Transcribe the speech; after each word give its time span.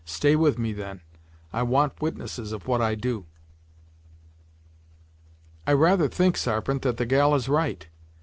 Stay 0.03 0.35
with 0.35 0.57
me, 0.57 0.73
then; 0.73 0.99
I 1.53 1.61
want 1.61 2.01
witnesses 2.01 2.53
of 2.53 2.67
what 2.67 2.81
I 2.81 2.95
do." 2.95 3.27
"I 5.67 5.73
rather 5.73 6.07
think, 6.07 6.37
Sarpent, 6.37 6.81
that 6.81 6.97
the 6.97 7.05
gal 7.05 7.35
is 7.35 7.47
right! 7.47 7.85